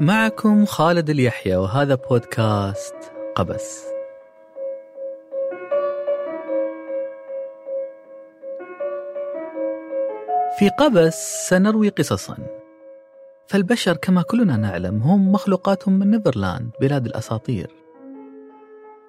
معكم 0.00 0.66
خالد 0.66 1.10
اليحيى 1.10 1.56
وهذا 1.56 1.94
بودكاست 1.94 2.94
قبس. 3.34 3.84
في 10.58 10.68
قبس 10.68 11.48
سنروي 11.48 11.88
قصصا. 11.88 12.36
فالبشر 13.46 13.96
كما 13.96 14.22
كلنا 14.22 14.56
نعلم 14.56 15.02
هم 15.02 15.32
مخلوقات 15.32 15.88
من 15.88 16.10
نيفرلاند 16.10 16.70
بلاد 16.80 17.06
الأساطير. 17.06 17.70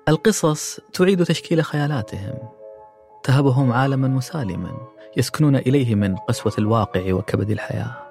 القصص 0.09 0.79
تعيد 0.93 1.23
تشكيل 1.23 1.63
خيالاتهم. 1.63 2.37
تهبهم 3.23 3.71
عالما 3.71 4.07
مسالما 4.07 4.77
يسكنون 5.17 5.55
إليه 5.55 5.95
من 5.95 6.15
قسوة 6.15 6.53
الواقع 6.57 7.13
وكبد 7.13 7.49
الحياة. 7.49 8.04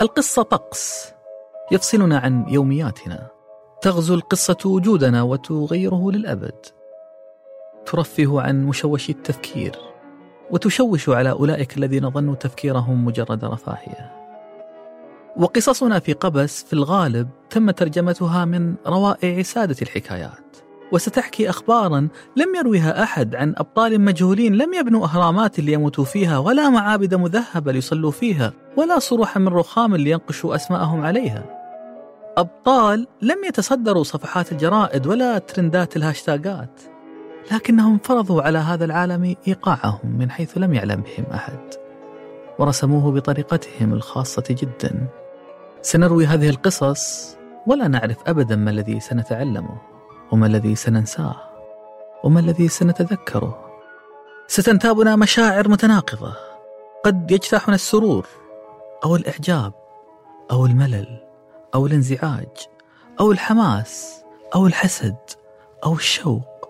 القصة 0.00 0.42
طقس. 0.42 1.12
يفصلنا 1.72 2.18
عن 2.18 2.44
يومياتنا. 2.48 3.28
تغزو 3.82 4.14
القصة 4.14 4.56
وجودنا 4.66 5.22
وتغيره 5.22 6.10
للأبد. 6.10 6.66
ترفه 7.86 8.40
عن 8.40 8.64
مشوشي 8.64 9.12
التفكير. 9.12 9.76
وتشوش 10.50 11.08
على 11.08 11.30
أولئك 11.30 11.76
الذين 11.76 12.10
ظنوا 12.10 12.34
تفكيرهم 12.34 13.04
مجرد 13.04 13.44
رفاهية. 13.44 14.12
وقصصنا 15.36 15.98
في 15.98 16.12
قبس 16.12 16.64
في 16.64 16.72
الغالب 16.72 17.28
تم 17.50 17.70
ترجمتها 17.70 18.44
من 18.44 18.74
روائع 18.86 19.42
سادة 19.42 19.76
الحكايات. 19.82 20.56
وستحكي 20.92 21.50
أخبارا 21.50 22.08
لم 22.36 22.54
يرويها 22.58 23.02
أحد 23.02 23.34
عن 23.34 23.54
أبطال 23.56 24.00
مجهولين 24.00 24.54
لم 24.54 24.74
يبنوا 24.74 25.04
أهرامات 25.04 25.60
ليموتوا 25.60 26.04
فيها 26.04 26.38
ولا 26.38 26.68
معابد 26.68 27.14
مذهبة 27.14 27.72
ليصلوا 27.72 28.10
فيها 28.10 28.52
ولا 28.76 28.98
صروحا 28.98 29.40
من 29.40 29.48
رخام 29.48 29.96
لينقشوا 29.96 30.54
أسماءهم 30.54 31.00
عليها. 31.06 31.44
أبطال 32.38 33.06
لم 33.22 33.44
يتصدروا 33.44 34.02
صفحات 34.02 34.52
الجرائد 34.52 35.06
ولا 35.06 35.38
ترندات 35.38 35.96
الهاشتاجات 35.96 36.80
لكنهم 37.52 37.98
فرضوا 37.98 38.42
على 38.42 38.58
هذا 38.58 38.84
العالم 38.84 39.36
إيقاعهم 39.48 40.18
من 40.18 40.30
حيث 40.30 40.58
لم 40.58 40.74
يعلم 40.74 41.02
بهم 41.02 41.26
أحد 41.34 41.58
ورسموه 42.58 43.12
بطريقتهم 43.12 43.92
الخاصة 43.92 44.44
جدا. 44.50 45.08
سنروي 45.82 46.26
هذه 46.26 46.48
القصص 46.48 47.36
ولا 47.66 47.88
نعرف 47.88 48.16
أبدا 48.26 48.56
ما 48.56 48.70
الذي 48.70 49.00
سنتعلمه. 49.00 49.89
وما 50.32 50.46
الذي 50.46 50.74
سننساه؟ 50.74 51.36
وما 52.24 52.40
الذي 52.40 52.68
سنتذكره؟ 52.68 53.70
ستنتابنا 54.46 55.16
مشاعر 55.16 55.68
متناقضة. 55.68 56.36
قد 57.04 57.30
يجتاحنا 57.30 57.74
السرور 57.74 58.26
أو 59.04 59.16
الإعجاب 59.16 59.72
أو 60.50 60.66
الملل 60.66 61.20
أو 61.74 61.86
الانزعاج 61.86 62.68
أو 63.20 63.32
الحماس 63.32 64.22
أو 64.54 64.66
الحسد 64.66 65.16
أو 65.84 65.94
الشوق. 65.94 66.68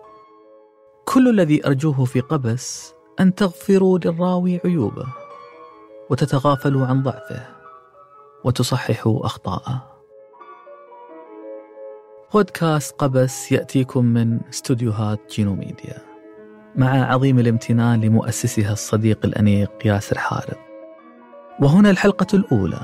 كل 1.05 1.29
الذي 1.29 1.67
أرجوه 1.67 2.05
في 2.05 2.21
قبس 2.21 2.95
أن 3.21 3.35
تغفروا 3.35 3.99
للراوي 3.99 4.61
عيوبه 4.65 5.07
وتتغافلوا 6.11 6.87
عن 6.87 7.03
ضعفه 7.03 7.47
وتصححوا 8.45 9.27
أخطاءه. 9.27 9.90
بودكاست 12.33 12.95
قبس 12.99 13.53
يأتيكم 13.53 14.05
من 14.05 14.41
استوديوهات 14.51 15.21
جينو 15.35 15.55
ميديا. 15.55 15.99
مع 16.77 17.13
عظيم 17.13 17.39
الامتنان 17.39 18.01
لمؤسسها 18.01 18.73
الصديق 18.73 19.19
الأنيق 19.25 19.71
ياسر 19.85 20.19
حارب 20.19 20.57
وهنا 21.61 21.91
الحلقة 21.91 22.27
الأولى 22.35 22.81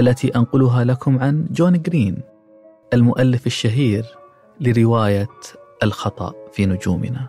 التي 0.00 0.36
أنقلها 0.36 0.84
لكم 0.84 1.18
عن 1.18 1.46
جون 1.50 1.82
جرين 1.82 2.22
المؤلف 2.92 3.46
الشهير 3.46 4.04
لرواية 4.60 5.28
الخطأ 5.82 6.34
في 6.52 6.66
نجومنا. 6.66 7.28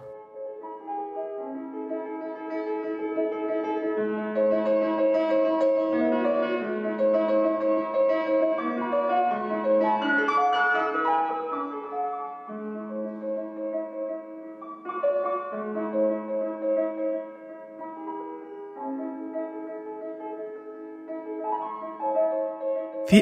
في 15.52 15.58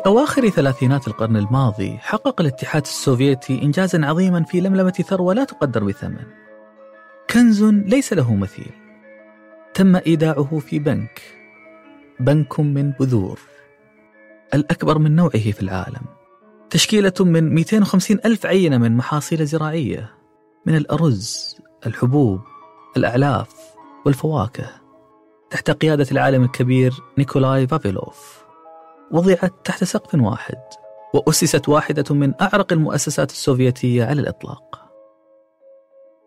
أواخر 0.05 0.49
ثلاثينات 0.49 1.07
القرن 1.07 1.37
الماضي 1.37 1.97
حقق 1.97 2.41
الاتحاد 2.41 2.81
السوفيتي 2.81 3.63
إنجازا 3.63 4.05
عظيما 4.05 4.43
في 4.43 4.61
لملمة 4.61 4.91
ثروة 4.91 5.33
لا 5.33 5.43
تقدر 5.43 5.83
بثمن. 5.83 6.25
كنز 7.29 7.63
ليس 7.63 8.13
له 8.13 8.35
مثيل. 8.35 8.71
تم 9.73 9.95
إيداعه 9.95 10.59
في 10.59 10.79
بنك. 10.79 11.21
بنك 12.19 12.59
من 12.59 12.91
بذور. 12.91 13.39
الأكبر 14.53 14.97
من 14.97 15.15
نوعه 15.15 15.51
في 15.51 15.61
العالم. 15.61 16.05
تشكيلة 16.69 17.13
من 17.19 17.53
250 17.53 18.19
ألف 18.25 18.45
عينة 18.45 18.77
من 18.77 18.97
محاصيل 18.97 19.45
زراعية. 19.45 20.13
من 20.65 20.75
الأرز 20.75 21.59
الحبوب 21.85 22.41
الأعلاف 22.97 23.49
والفواكه. 24.05 24.69
تحت 25.49 25.71
قيادة 25.71 26.07
العالم 26.11 26.43
الكبير 26.43 26.93
نيكولاي 27.17 27.67
فافيلوف. 27.67 28.43
وضعت 29.11 29.53
تحت 29.63 29.83
سقف 29.83 30.15
واحد 30.15 30.57
وأسست 31.13 31.69
واحدة 31.69 32.15
من 32.15 32.33
أعرق 32.41 32.73
المؤسسات 32.73 33.31
السوفيتية 33.31 34.05
على 34.05 34.21
الإطلاق. 34.21 34.89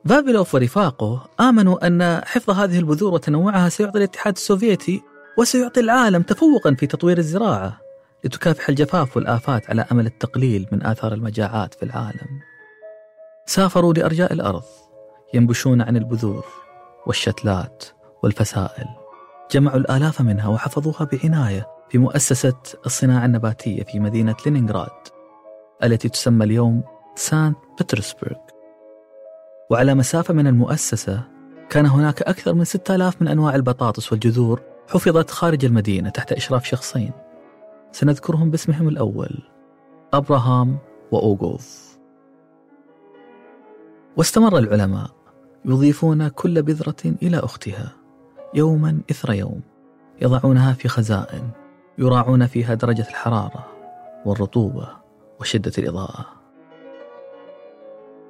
فافيلوف 0.09 0.55
ورفاقه 0.55 1.27
آمنوا 1.41 1.87
أن 1.87 2.25
حفظ 2.25 2.51
هذه 2.51 2.79
البذور 2.79 3.15
وتنوعها 3.15 3.69
سيعطي 3.69 3.99
الاتحاد 3.99 4.37
السوفيتي 4.37 5.03
وسيعطي 5.39 5.81
العالم 5.81 6.23
تفوقا 6.23 6.75
في 6.75 6.87
تطوير 6.87 7.19
الزراعة 7.19 7.81
لتكافح 8.25 8.69
الجفاف 8.69 9.17
والآفات 9.17 9.71
على 9.71 9.87
أمل 9.93 10.07
التقليل 10.07 10.67
من 10.73 10.87
آثار 10.87 11.13
المجاعات 11.13 11.75
في 11.75 11.83
العالم. 11.83 12.41
سافروا 13.47 13.95
لأرجاء 13.95 14.33
الأرض. 14.33 14.63
ينبشون 15.35 15.83
عن 15.83 15.97
البذور 15.97 16.45
والشتلات 17.07 17.85
والفسائل. 18.23 18.87
جمعوا 19.51 19.77
الآلاف 19.77 20.21
منها 20.21 20.49
وحفظوها 20.49 21.09
بعناية 21.13 21.69
في 21.89 21.99
مؤسسة 21.99 22.57
الصناعة 22.87 23.25
النباتية 23.25 23.83
في 23.83 24.01
مدينة 24.01 24.37
لينينغراد 24.47 25.09
التي 25.85 26.09
تسمى 26.09 26.45
اليوم 26.45 26.83
سانت 27.15 27.57
بطرسبرغ. 27.81 28.37
وعلى 29.71 29.95
مسافة 29.95 30.35
من 30.35 30.47
المؤسسة 30.47 31.23
كان 31.71 31.87
هناك 31.87 32.23
أكثر 32.23 32.55
من 32.55 32.65
6000 32.65 33.23
من 33.23 33.29
أنواع 33.29 33.55
البطاطس 33.55 34.13
والجذور 34.13 34.61
حفظت 34.89 35.31
خارج 35.31 35.65
المدينة 35.65 36.11
تحت 36.11 36.33
إشراف 36.33 36.65
شخصين. 36.65 37.13
سنذكرهم 37.93 38.51
باسمهم 38.51 38.89
الأول 38.89 39.39
أبراهام 40.13 40.79
وأوغوف. 41.13 41.93
واستمر 44.17 44.59
العلماء 44.59 45.22
يضيفون 45.65 46.29
كل 46.29 46.63
بذرة 46.63 47.15
إلى 47.23 47.39
أختها 47.39 47.93
يوما 48.55 49.01
إثر 49.11 49.33
يوم 49.33 49.61
يضعونها 50.23 50.73
في 50.73 50.89
خزائن 50.89 51.51
يراعون 51.99 52.47
فيها 52.47 52.75
درجة 52.75 53.07
الحرارة 53.09 53.67
والرطوبة 54.27 54.89
وشدة 55.41 55.73
الإضاءة. 55.79 56.27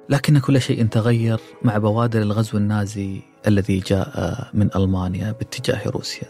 لكن 0.09 0.39
كل 0.39 0.61
شيء 0.61 0.85
تغير 0.85 1.39
مع 1.61 1.77
بوادر 1.77 2.21
الغزو 2.21 2.57
النازي 2.57 3.21
الذي 3.47 3.79
جاء 3.79 4.47
من 4.53 4.69
ألمانيا 4.75 5.31
باتجاه 5.31 5.89
روسيا. 5.89 6.27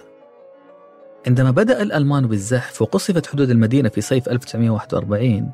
عندما 1.27 1.51
بدأ 1.51 1.81
الألمان 1.81 2.27
بالزحف 2.27 2.81
وقصفت 2.81 3.27
حدود 3.27 3.49
المدينة 3.49 3.89
في 3.89 4.01
صيف 4.01 4.29
1941 4.29 5.51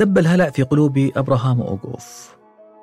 دب 0.00 0.18
الهلع 0.18 0.50
في 0.50 0.62
قلوب 0.62 1.10
أبراهام 1.16 1.60
وأوغوف 1.60 2.36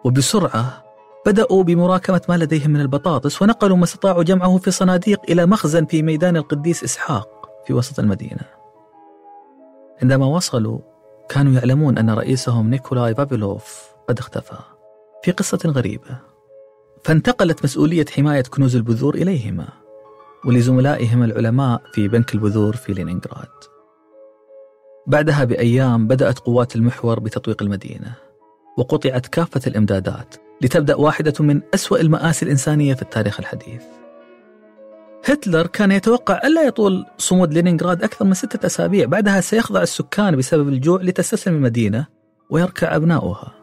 وبسرعة 0.04 0.87
بدأوا 1.28 1.64
بمراكمة 1.64 2.22
ما 2.30 2.38
لديهم 2.38 2.72
من 2.72 2.82
البطاطس 2.82 3.42
ونقلوا 3.42 3.78
ما 3.78 3.84
استطاعوا 3.84 4.24
جمعه 4.24 4.58
في 4.58 4.72
صناديق 4.72 5.22
إلى 5.30 5.46
مخزن 5.46 5.86
في 5.86 6.04
ميدان 6.04 6.38
القديس 6.38 6.84
إسحاق 6.84 7.50
في 7.66 7.74
وسط 7.74 8.00
المدينة. 8.00 8.42
عندما 10.02 10.26
وصلوا 10.26 10.80
كانوا 11.30 11.54
يعلمون 11.54 11.98
أن 11.98 12.10
رئيسهم 12.10 12.70
نيكولاي 12.70 13.14
بابلوف 13.14 13.84
قد 14.10 14.20
اختفى 14.20 14.58
في 15.24 15.32
قصة 15.32 15.60
غريبة. 15.66 16.18
فانتقلت 17.04 17.64
مسؤولية 17.64 18.06
حماية 18.16 18.42
كنوز 18.42 18.76
البذور 18.76 19.16
إليهما 19.16 19.68
ولزملائهم 20.46 21.24
العلماء 21.24 21.82
في 21.94 22.08
بنك 22.08 22.34
البذور 22.34 22.76
في 22.76 22.94
لينينغراد. 22.94 23.54
بعدها 25.08 25.44
بأيام 25.44 26.08
بدأت 26.08 26.40
قوات 26.40 26.76
المحور 26.76 27.20
بتطويق 27.20 27.64
المدينة 27.64 28.14
وقطعت 28.78 29.28
كافة 29.28 29.62
الإمدادات 29.68 30.47
لتبدأ 30.62 30.96
واحدة 30.96 31.34
من 31.40 31.62
أسوأ 31.74 32.02
المآسي 32.02 32.46
الإنسانية 32.46 32.94
في 32.94 33.02
التاريخ 33.02 33.40
الحديث. 33.40 33.82
هتلر 35.26 35.68
كان 35.68 35.92
يتوقع 35.92 36.42
ألا 36.44 36.64
يطول 36.64 37.06
صمود 37.18 37.54
لينينغراد 37.54 38.04
أكثر 38.04 38.26
من 38.26 38.34
ستة 38.34 38.66
أسابيع 38.66 39.06
بعدها 39.06 39.42
سيخضع 39.42 39.82
السكان 39.82 40.36
بسبب 40.36 40.70
الجوع 40.70 41.02
لتستسلم 41.02 41.56
المدينة 41.56 42.06
ويركع 42.50 42.96
أبناؤها. 42.96 43.54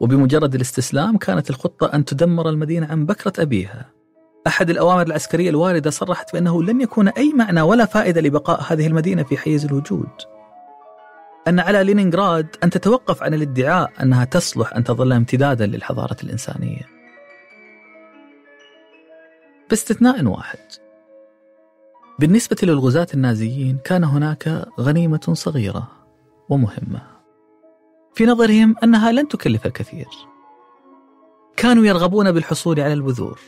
وبمجرد 0.00 0.54
الاستسلام 0.54 1.16
كانت 1.16 1.50
الخطة 1.50 1.94
أن 1.94 2.04
تدمر 2.04 2.48
المدينة 2.48 2.86
عن 2.86 3.06
بكرة 3.06 3.32
أبيها. 3.42 3.90
أحد 4.46 4.70
الأوامر 4.70 5.02
العسكرية 5.02 5.50
الواردة 5.50 5.90
صرحت 5.90 6.32
بأنه 6.32 6.62
لن 6.62 6.80
يكون 6.80 7.08
أي 7.08 7.32
معنى 7.32 7.62
ولا 7.62 7.84
فائدة 7.84 8.20
لبقاء 8.20 8.72
هذه 8.72 8.86
المدينة 8.86 9.22
في 9.22 9.36
حيز 9.36 9.64
الوجود. 9.64 10.35
أن 11.48 11.60
على 11.60 11.84
لينينغراد 11.84 12.56
أن 12.64 12.70
تتوقف 12.70 13.22
عن 13.22 13.34
الادعاء 13.34 13.92
أنها 14.02 14.24
تصلح 14.24 14.76
أن 14.76 14.84
تظل 14.84 15.12
امتدادا 15.12 15.66
للحضارة 15.66 16.16
الإنسانية. 16.22 16.82
باستثناء 19.70 20.24
واحد. 20.24 20.58
بالنسبة 22.18 22.56
للغزاة 22.62 23.06
النازيين 23.14 23.78
كان 23.84 24.04
هناك 24.04 24.66
غنيمة 24.80 25.32
صغيرة 25.32 25.88
ومهمة. 26.48 27.02
في 28.14 28.26
نظرهم 28.26 28.74
أنها 28.82 29.12
لن 29.12 29.28
تكلف 29.28 29.66
الكثير. 29.66 30.08
كانوا 31.56 31.86
يرغبون 31.86 32.32
بالحصول 32.32 32.80
على 32.80 32.92
البذور 32.92 33.40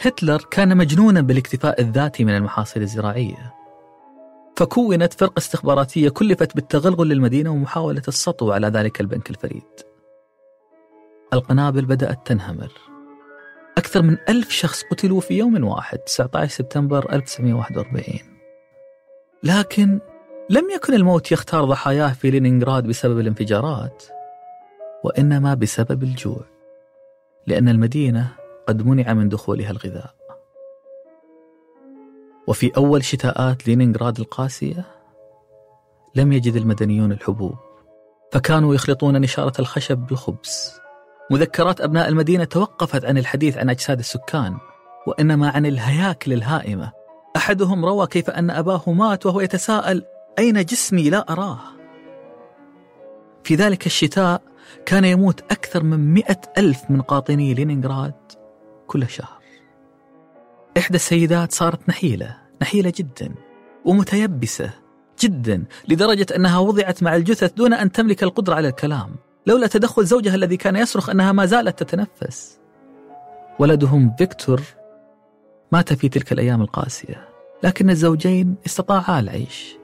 هتلر 0.00 0.42
كان 0.50 0.76
مجنونا 0.76 1.20
بالاكتفاء 1.20 1.80
الذاتي 1.80 2.24
من 2.24 2.36
المحاصيل 2.36 2.82
الزراعية. 2.82 3.63
فكونت 4.56 5.12
فرقة 5.12 5.38
استخباراتية 5.38 6.08
كلفت 6.08 6.54
بالتغلغل 6.54 7.08
للمدينة 7.08 7.50
ومحاولة 7.50 8.02
السطو 8.08 8.52
على 8.52 8.66
ذلك 8.66 9.00
البنك 9.00 9.30
الفريد. 9.30 9.62
القنابل 11.32 11.84
بدأت 11.84 12.26
تنهمر. 12.26 12.72
أكثر 13.78 14.02
من 14.02 14.16
ألف 14.28 14.50
شخص 14.50 14.82
قتلوا 14.90 15.20
في 15.20 15.34
يوم 15.34 15.64
واحد 15.64 15.98
19 15.98 16.56
سبتمبر 16.56 17.12
1941 17.12 18.20
لكن 19.42 20.00
لم 20.50 20.70
يكن 20.74 20.94
الموت 20.94 21.32
يختار 21.32 21.64
ضحاياه 21.64 22.08
في 22.12 22.30
لينينغراد 22.30 22.86
بسبب 22.86 23.18
الانفجارات 23.18 24.04
وإنما 25.04 25.54
بسبب 25.54 26.02
الجوع 26.02 26.44
لأن 27.46 27.68
المدينة 27.68 28.28
قد 28.68 28.86
منع 28.86 29.14
من 29.14 29.28
دخولها 29.28 29.70
الغذاء. 29.70 30.14
وفي 32.46 32.72
أول 32.76 33.04
شتاءات 33.04 33.68
لينينغراد 33.68 34.20
القاسية 34.20 34.84
لم 36.14 36.32
يجد 36.32 36.56
المدنيون 36.56 37.12
الحبوب 37.12 37.54
فكانوا 38.32 38.74
يخلطون 38.74 39.20
نشارة 39.20 39.52
الخشب 39.58 39.98
بالخبز. 39.98 40.72
مذكرات 41.30 41.80
أبناء 41.80 42.08
المدينة 42.08 42.44
توقفت 42.44 43.04
عن 43.04 43.18
الحديث 43.18 43.58
عن 43.58 43.70
أجساد 43.70 43.98
السكان 43.98 44.56
وإنما 45.06 45.50
عن 45.50 45.66
الهياكل 45.66 46.32
الهائمة. 46.32 46.92
أحدهم 47.36 47.84
روى 47.84 48.06
كيف 48.06 48.30
أن 48.30 48.50
أباه 48.50 48.82
مات 48.86 49.26
وهو 49.26 49.40
يتساءل 49.40 50.02
أين 50.38 50.64
جسمي؟ 50.64 51.10
لا 51.10 51.32
أراه. 51.32 51.58
في 53.44 53.54
ذلك 53.54 53.86
الشتاء 53.86 54.42
كان 54.86 55.04
يموت 55.04 55.40
أكثر 55.40 55.82
من 55.82 56.14
مئة 56.14 56.40
ألف 56.58 56.90
من 56.90 57.02
قاطني 57.02 57.54
لينينغراد 57.54 58.14
كل 58.86 59.08
شهر. 59.08 59.43
إحدى 60.78 60.96
السيدات 60.96 61.52
صارت 61.52 61.88
نحيلة 61.88 62.36
نحيلة 62.62 62.92
جدا 62.96 63.34
ومتيبسة 63.84 64.70
جدا 65.20 65.64
لدرجة 65.88 66.26
أنها 66.36 66.58
وضعت 66.58 67.02
مع 67.02 67.16
الجثث 67.16 67.52
دون 67.52 67.72
أن 67.72 67.92
تملك 67.92 68.22
القدرة 68.22 68.54
على 68.54 68.68
الكلام 68.68 69.16
لولا 69.46 69.66
تدخل 69.66 70.04
زوجها 70.04 70.34
الذي 70.34 70.56
كان 70.56 70.76
يصرخ 70.76 71.10
أنها 71.10 71.32
ما 71.32 71.46
زالت 71.46 71.82
تتنفس. 71.82 72.58
ولدهم 73.58 74.14
فيكتور 74.18 74.62
مات 75.72 75.92
في 75.92 76.08
تلك 76.08 76.32
الأيام 76.32 76.62
القاسية 76.62 77.28
لكن 77.62 77.90
الزوجين 77.90 78.54
استطاعا 78.66 79.20
العيش 79.20 79.76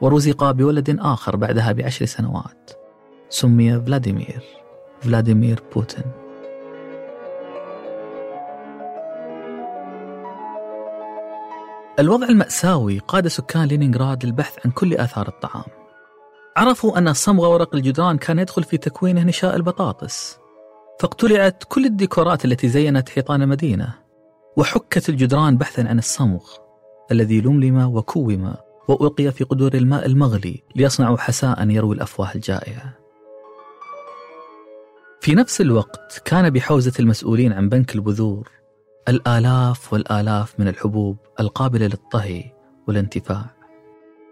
ورزقا 0.00 0.52
بولد 0.52 0.96
آخر 1.00 1.36
بعدها 1.36 1.72
بعشر 1.72 2.04
سنوات 2.04 2.70
سمي 3.28 3.80
فلاديمير 3.80 4.42
فلاديمير 5.00 5.62
بوتين. 5.74 6.25
الوضع 11.98 12.28
المأساوي 12.28 12.98
قاد 12.98 13.28
سكان 13.28 13.64
لينينغراد 13.64 14.26
للبحث 14.26 14.54
عن 14.64 14.70
كل 14.70 14.94
آثار 14.94 15.28
الطعام. 15.28 15.64
عرفوا 16.56 16.98
أن 16.98 17.12
صمغ 17.12 17.52
ورق 17.52 17.74
الجدران 17.74 18.18
كان 18.18 18.38
يدخل 18.38 18.62
في 18.64 18.76
تكوينه 18.78 19.22
نشاء 19.22 19.56
البطاطس. 19.56 20.38
فاقتلعت 21.00 21.64
كل 21.68 21.84
الديكورات 21.84 22.44
التي 22.44 22.68
زينت 22.68 23.08
حيطان 23.08 23.42
المدينة 23.42 23.94
وحكت 24.56 25.08
الجدران 25.08 25.56
بحثا 25.56 25.80
عن 25.80 25.98
الصمغ 25.98 26.44
الذي 27.12 27.40
لملم 27.40 27.96
وكوم 27.96 28.54
وألقي 28.88 29.32
في 29.32 29.44
قدور 29.44 29.74
الماء 29.74 30.06
المغلي 30.06 30.62
ليصنعوا 30.76 31.16
حساء 31.16 31.70
يروي 31.70 31.94
الأفواه 31.94 32.34
الجائعة 32.34 32.92
في 35.20 35.34
نفس 35.34 35.60
الوقت 35.60 36.22
كان 36.24 36.50
بحوزة 36.50 36.92
المسؤولين 37.00 37.52
عن 37.52 37.68
بنك 37.68 37.94
البذور 37.94 38.50
الآلاف 39.08 39.92
والآلاف 39.92 40.60
من 40.60 40.68
الحبوب 40.68 41.16
القابلة 41.40 41.86
للطهي 41.86 42.44
والانتفاع. 42.88 43.44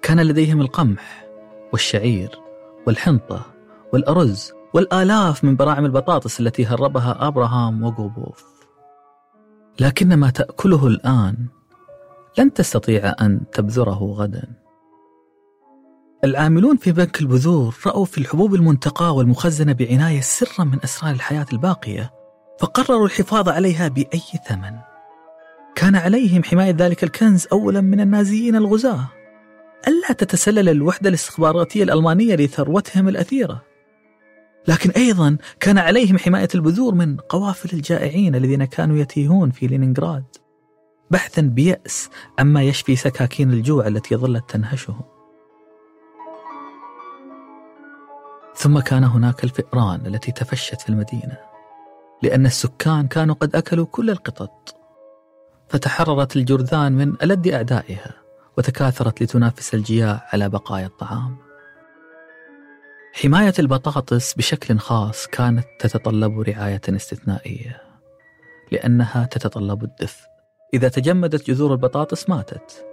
كان 0.02 0.20
لديهم 0.20 0.60
القمح 0.60 1.26
والشعير 1.72 2.40
والحنطة 2.86 3.46
والأرز 3.92 4.52
والآلاف 4.74 5.44
من 5.44 5.56
براعم 5.56 5.84
البطاطس 5.84 6.40
التي 6.40 6.66
هربها 6.66 7.28
أبراهام 7.28 7.82
وغوبوف 7.82 8.44
لكن 9.80 10.14
ما 10.14 10.30
تأكله 10.30 10.86
الآن 10.86 11.36
لن 12.38 12.52
تستطيع 12.52 13.14
أن 13.20 13.40
تبذره 13.52 14.14
غدا. 14.18 14.48
العاملون 16.24 16.76
في 16.76 16.92
بنك 16.92 17.20
البذور 17.20 17.76
رأوا 17.86 18.04
في 18.04 18.18
الحبوب 18.18 18.54
المنتقاة 18.54 19.12
والمخزنة 19.12 19.72
بعناية 19.72 20.20
سرا 20.20 20.64
من 20.64 20.78
أسرار 20.84 21.12
الحياة 21.12 21.46
الباقية 21.52 22.12
فقرروا 22.58 23.06
الحفاظ 23.06 23.48
عليها 23.48 23.88
بأي 23.88 24.20
ثمن. 24.48 24.78
كان 25.74 25.96
عليهم 25.96 26.44
حماية 26.44 26.70
ذلك 26.70 27.04
الكنز 27.04 27.46
أولا 27.52 27.80
من 27.80 28.00
النازيين 28.00 28.56
الغزاة. 28.56 29.08
ألا 29.88 30.12
تتسلل 30.18 30.68
الوحدة 30.68 31.08
الاستخباراتية 31.08 31.82
الألمانية 31.82 32.34
لثروتهم 32.34 33.08
الأثيرة. 33.08 33.62
لكن 34.68 34.90
أيضا 34.90 35.36
كان 35.60 35.78
عليهم 35.78 36.18
حماية 36.18 36.48
البذور 36.54 36.94
من 36.94 37.16
قوافل 37.16 37.76
الجائعين 37.76 38.34
الذين 38.34 38.64
كانوا 38.64 38.96
يتيهون 38.96 39.50
في 39.50 39.66
لينينغراد. 39.66 40.24
بحثا 41.10 41.42
بيأس 41.42 42.10
عما 42.38 42.62
يشفي 42.62 42.96
سكاكين 42.96 43.52
الجوع 43.52 43.86
التي 43.86 44.16
ظلت 44.16 44.50
تنهشهم. 44.50 45.02
ثم 48.56 48.80
كان 48.80 49.04
هناك 49.04 49.44
الفئران 49.44 50.06
التي 50.06 50.32
تفشت 50.32 50.80
في 50.80 50.88
المدينة. 50.88 51.53
لأن 52.22 52.46
السكان 52.46 53.06
كانوا 53.06 53.34
قد 53.34 53.56
أكلوا 53.56 53.86
كل 53.86 54.10
القطط. 54.10 54.76
فتحررت 55.68 56.36
الجرذان 56.36 56.92
من 56.92 57.14
ألد 57.22 57.48
أعدائها 57.48 58.14
وتكاثرت 58.58 59.22
لتنافس 59.22 59.74
الجياع 59.74 60.28
على 60.32 60.48
بقايا 60.48 60.86
الطعام. 60.86 61.36
حماية 63.12 63.54
البطاطس 63.58 64.34
بشكل 64.34 64.78
خاص 64.78 65.26
كانت 65.26 65.66
تتطلب 65.80 66.40
رعاية 66.40 66.80
استثنائية 66.88 67.80
لأنها 68.72 69.24
تتطلب 69.30 69.84
الدفء 69.84 70.26
إذا 70.74 70.88
تجمدت 70.88 71.50
جذور 71.50 71.72
البطاطس 71.72 72.28
ماتت 72.28 72.86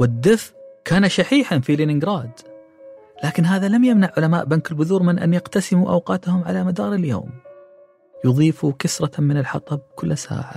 والدفء 0.00 0.54
كان 0.84 1.08
شحيحا 1.08 1.58
في 1.58 1.76
لينينغراد. 1.76 2.30
لكن 3.24 3.44
هذا 3.44 3.68
لم 3.68 3.84
يمنع 3.84 4.12
علماء 4.16 4.44
بنك 4.44 4.70
البذور 4.70 5.02
من 5.02 5.18
أن 5.18 5.34
يقتسموا 5.34 5.90
أوقاتهم 5.90 6.44
على 6.44 6.64
مدار 6.64 6.94
اليوم. 6.94 7.30
يضيفوا 8.24 8.72
كسرة 8.78 9.20
من 9.20 9.36
الحطب 9.36 9.80
كل 9.96 10.18
ساعة 10.18 10.54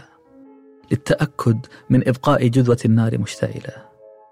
للتأكد 0.92 1.66
من 1.90 2.08
إبقاء 2.08 2.48
جذوة 2.48 2.78
النار 2.86 3.18
مشتعلة 3.18 3.88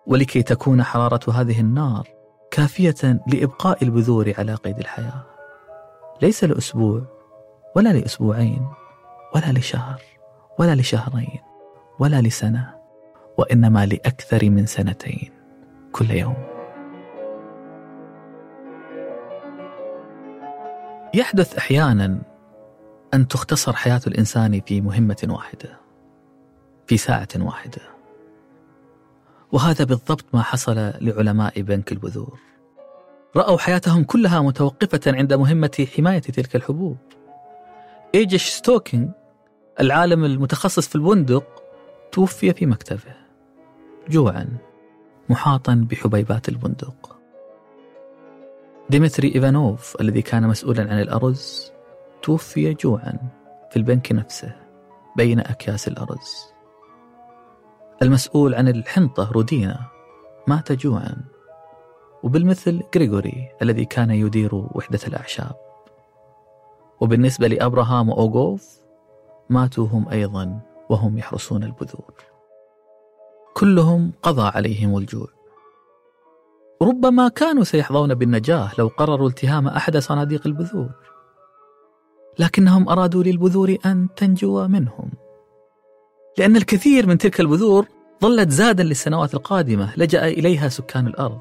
ولكي 0.08 0.44
تكون 0.44 0.84
حرارة 0.84 1.32
هذه 1.32 1.60
النار 1.60 2.08
كافية 2.52 3.22
لإبقاء 3.28 3.84
البذور 3.84 4.34
على 4.38 4.56
قيد 4.56 4.80
الحياة. 4.80 5.24
ليس 6.22 6.44
لأسبوع 6.44 7.02
ولا 7.76 7.94
لأسبوعين 7.94 8.68
ولا 9.36 9.52
لشهر 9.52 10.02
ولا 10.60 10.76
لشهرين 10.76 11.40
ولا 12.00 12.22
لسنة 12.22 12.76
وإنما 13.38 13.86
لأكثر 13.86 14.50
من 14.50 14.66
سنتين 14.66 15.32
كل 15.92 16.12
يوم. 16.12 16.38
يحدث 21.14 21.58
أحيانا 21.58 22.35
أن 23.14 23.28
تختصر 23.28 23.74
حياة 23.74 24.02
الإنسان 24.08 24.62
في 24.62 24.82
مهمة 24.82 25.28
واحدة 25.30 25.80
في 26.88 26.98
ساعة 26.98 27.28
واحدة. 27.36 27.82
وهذا 29.52 29.84
بالضبط 29.86 30.26
ما 30.34 30.42
حصل 30.42 30.76
لعلماء 31.02 31.62
بنك 31.62 31.92
البذور. 31.92 32.40
رأوا 33.36 33.58
حياتهم 33.58 34.04
كلها 34.04 34.42
متوقفة 34.42 35.02
عند 35.08 35.34
مهمة 35.34 35.88
حماية 35.98 36.20
تلك 36.20 36.56
الحبوب. 36.56 36.98
ايجش 38.16 38.50
ستوكينج 38.50 39.10
العالم 39.80 40.26
المتخصص 40.26 40.88
في 40.88 40.96
البندق 40.96 41.64
توفي 42.12 42.54
في 42.54 42.66
مكتبه. 42.66 43.16
جوعا 44.10 44.48
محاطا 45.30 45.88
بحبيبات 45.90 46.50
البندق. 46.50 47.16
ديمتري 48.90 49.36
إيفانوف 49.36 49.98
الذي 50.02 50.22
كان 50.22 50.48
مسؤولا 50.48 50.82
عن 50.82 51.02
الأرز 51.02 51.72
توفي 52.26 52.74
جوعا 52.74 53.18
في 53.70 53.78
البنك 53.78 54.12
نفسه 54.12 54.56
بين 55.18 55.40
أكياس 55.40 55.88
الأرز. 55.88 56.54
المسؤول 58.02 58.56
عن 58.56 58.68
الحنطة 58.68 59.32
رودينا 59.32 59.80
مات 60.48 60.72
جوعا 60.72 61.16
وبالمثل 62.24 62.84
غريغوري 62.96 63.50
الذي 63.62 63.86
كان 63.86 64.12
يدير 64.12 64.56
وحدة 64.56 65.00
الأعشاب. 65.08 65.56
وبالنسبة 67.02 67.48
لأبراهام 67.48 68.10
وأوغوف 68.10 68.80
ماتوا 69.50 69.88
هم 69.88 70.10
أيضا 70.10 70.60
وهم 70.90 71.18
يحرسون 71.18 71.64
البذور. 71.64 72.14
كلهم 73.54 74.14
قضى 74.24 74.52
عليهم 74.56 74.98
الجوع. 74.98 75.28
ربما 76.82 77.28
كانوا 77.28 77.64
سيحظون 77.64 78.14
بالنجاة 78.14 78.70
لو 78.80 78.88
قرروا 78.88 79.28
التهام 79.28 79.68
أحد 79.68 79.98
صناديق 79.98 80.48
البذور. 80.48 81.15
لكنهم 82.40 82.90
أرادوا 82.90 83.24
للبذور 83.24 83.78
أن 83.86 84.08
تنجو 84.16 84.68
منهم. 84.68 85.12
لأن 86.38 86.56
الكثير 86.56 87.08
من 87.08 87.18
تلك 87.18 87.40
البذور 87.40 87.88
ظلت 88.22 88.50
زادا 88.50 88.84
للسنوات 88.84 89.34
القادمة 89.34 89.94
لجأ 89.98 90.28
إليها 90.28 90.70
سكان 90.70 91.08
الأرض. 91.08 91.40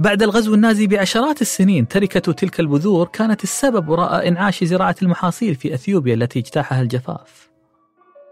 بعد 0.00 0.22
الغزو 0.22 0.54
النازي 0.54 0.86
بعشرات 0.86 1.42
السنين 1.42 1.88
تركة 1.88 2.32
تلك 2.32 2.60
البذور 2.60 3.06
كانت 3.06 3.42
السبب 3.44 3.88
وراء 3.88 4.28
إنعاش 4.28 4.64
زراعة 4.64 4.96
المحاصيل 5.02 5.54
في 5.54 5.74
أثيوبيا 5.74 6.14
التي 6.14 6.38
اجتاحها 6.38 6.82
الجفاف. 6.82 7.50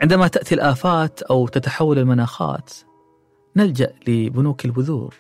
عندما 0.03 0.29
تأتي 0.29 0.55
الآفات 0.55 1.23
أو 1.23 1.49
تتحول 1.49 1.99
المناخات 1.99 2.73
نلجأ 3.57 3.93
لبنوك 4.09 4.65
البذور 4.65 5.15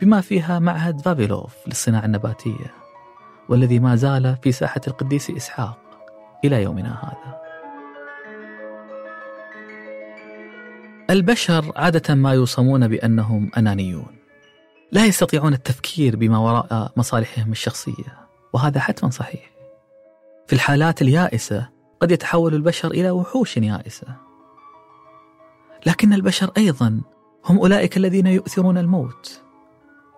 بما 0.00 0.20
فيها 0.20 0.58
معهد 0.58 1.00
فافيلوف 1.00 1.54
للصناعة 1.66 2.04
النباتية. 2.04 2.81
والذي 3.48 3.78
ما 3.78 3.96
زال 3.96 4.36
في 4.42 4.52
ساحة 4.52 4.80
القديس 4.88 5.30
إسحاق 5.30 5.78
إلى 6.44 6.62
يومنا 6.62 6.98
هذا. 7.02 7.42
البشر 11.10 11.72
عادة 11.76 12.14
ما 12.14 12.32
يوصمون 12.32 12.88
بأنهم 12.88 13.50
أنانيون. 13.56 14.16
لا 14.92 15.06
يستطيعون 15.06 15.52
التفكير 15.52 16.16
بما 16.16 16.38
وراء 16.38 16.92
مصالحهم 16.96 17.52
الشخصية 17.52 18.28
وهذا 18.52 18.80
حتما 18.80 19.10
صحيح. 19.10 19.50
في 20.46 20.52
الحالات 20.52 21.02
اليائسة 21.02 21.68
قد 22.00 22.10
يتحول 22.10 22.54
البشر 22.54 22.90
إلى 22.90 23.10
وحوش 23.10 23.56
يائسة. 23.56 24.06
لكن 25.86 26.12
البشر 26.12 26.50
أيضا 26.56 27.00
هم 27.44 27.58
أولئك 27.58 27.96
الذين 27.96 28.26
يؤثرون 28.26 28.78
الموت 28.78 29.42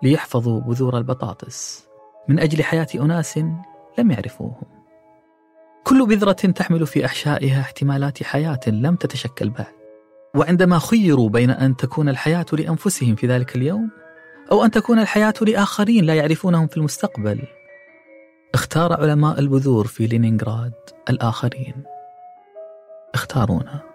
ليحفظوا 0.03 0.61
بذور 0.61 0.97
البطاطس. 0.97 1.85
من 2.29 2.39
أجل 2.39 2.63
حياة 2.63 2.87
أناس 2.95 3.37
لم 3.99 4.11
يعرفوهم. 4.11 4.63
كل 5.83 6.05
بذرة 6.07 6.31
تحمل 6.31 6.87
في 6.87 7.05
أحشائها 7.05 7.61
احتمالات 7.61 8.23
حياة 8.23 8.59
لم 8.67 8.95
تتشكل 8.95 9.49
بعد. 9.49 9.75
وعندما 10.35 10.79
خيروا 10.79 11.29
بين 11.29 11.49
أن 11.49 11.75
تكون 11.75 12.09
الحياة 12.09 12.45
لأنفسهم 12.53 13.15
في 13.15 13.27
ذلك 13.27 13.55
اليوم 13.55 13.89
أو 14.51 14.65
أن 14.65 14.71
تكون 14.71 14.99
الحياة 14.99 15.33
لآخرين 15.41 16.05
لا 16.05 16.15
يعرفونهم 16.15 16.67
في 16.67 16.77
المستقبل 16.77 17.39
اختار 18.53 18.93
علماء 18.93 19.39
البذور 19.39 19.87
في 19.87 20.07
لينينغراد 20.07 20.73
الآخرين. 21.09 21.83
اختارونا. 23.13 23.94